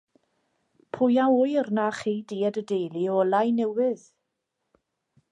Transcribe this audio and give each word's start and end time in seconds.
Pwy 0.95 1.15
a 1.23 1.25
ŵyr 1.35 1.67
na 1.77 1.85
chei 1.97 2.17
di 2.31 2.37
a 2.47 2.49
dy 2.55 2.63
deulu 2.69 3.03
olau 3.19 3.47
newydd. 3.59 4.03